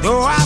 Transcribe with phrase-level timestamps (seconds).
[0.00, 0.37] Though I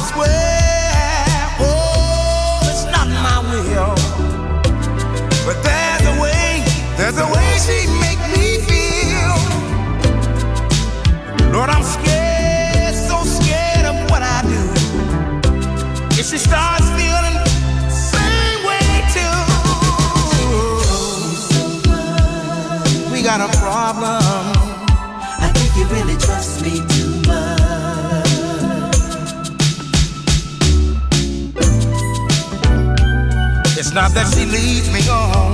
[33.95, 35.52] not that she leads me on.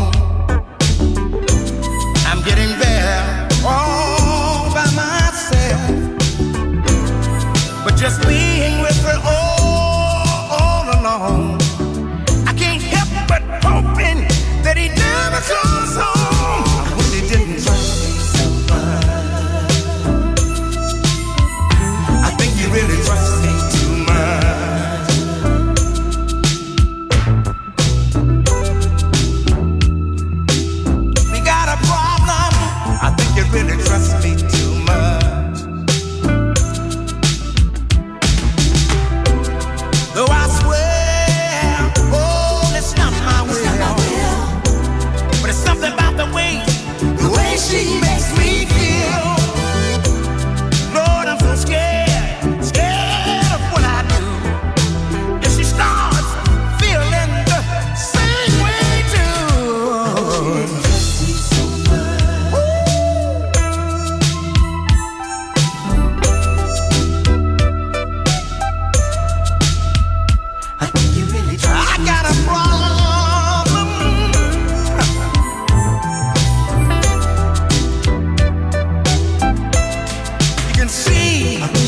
[81.19, 81.88] me.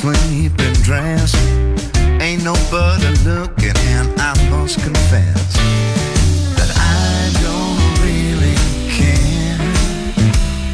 [0.00, 1.34] Sleep and dress.
[2.22, 5.52] Ain't nobody looking, and I must confess
[6.56, 8.56] that I don't really
[8.88, 9.60] care.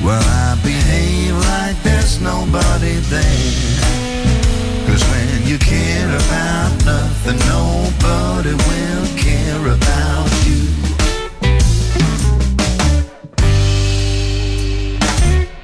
[0.00, 4.86] Well, I behave like there's nobody there.
[4.86, 10.70] Cause when you care about nothing, nobody will care about you.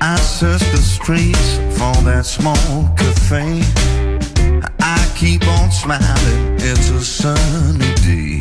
[0.01, 3.65] I search the streets for that smoke thing.
[4.81, 8.41] I keep on smiling, it's a sunny day.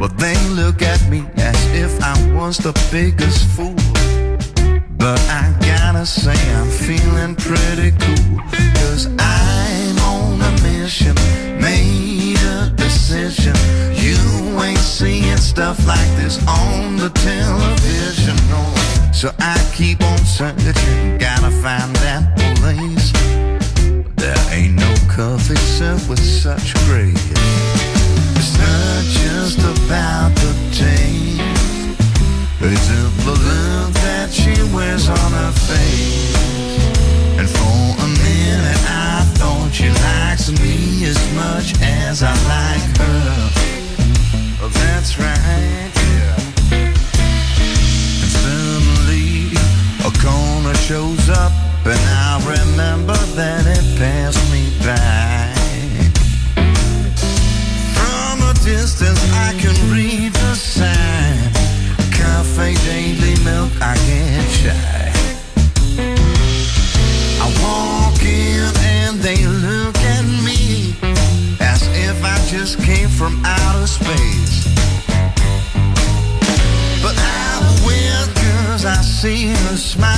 [0.00, 3.76] But they look at me as if I was the biggest fool.
[4.96, 8.38] But I gotta say, I'm feeling pretty cool.
[8.80, 11.14] Cause I'm on a mission,
[11.60, 13.56] made a decision.
[14.04, 14.16] You
[14.62, 17.11] ain't seeing stuff like this on the
[79.22, 80.11] seen the smile.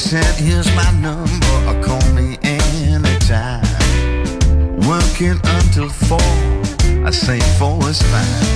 [0.00, 3.62] said, here's my number, uh, call me anytime.
[4.88, 6.18] Working until four,
[7.04, 8.46] I say four is fine.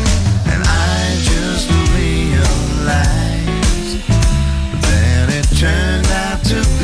[0.53, 2.89] And I just realized
[4.81, 6.84] that it turned out to be.